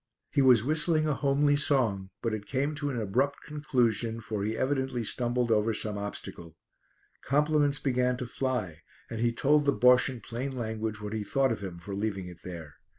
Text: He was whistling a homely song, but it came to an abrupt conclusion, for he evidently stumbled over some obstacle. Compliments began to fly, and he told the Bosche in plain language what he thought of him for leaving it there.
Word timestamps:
He 0.31 0.41
was 0.41 0.63
whistling 0.63 1.07
a 1.07 1.13
homely 1.13 1.55
song, 1.55 2.09
but 2.23 2.33
it 2.33 2.47
came 2.47 2.73
to 2.73 2.89
an 2.89 2.99
abrupt 2.99 3.43
conclusion, 3.43 4.19
for 4.19 4.43
he 4.43 4.57
evidently 4.57 5.03
stumbled 5.03 5.51
over 5.51 5.75
some 5.75 5.95
obstacle. 5.95 6.57
Compliments 7.23 7.77
began 7.77 8.17
to 8.17 8.25
fly, 8.25 8.79
and 9.11 9.19
he 9.19 9.31
told 9.31 9.65
the 9.65 9.71
Bosche 9.73 10.09
in 10.09 10.19
plain 10.21 10.53
language 10.57 11.01
what 11.01 11.13
he 11.13 11.23
thought 11.23 11.51
of 11.51 11.61
him 11.61 11.77
for 11.77 11.93
leaving 11.93 12.25
it 12.25 12.41
there. 12.43 12.77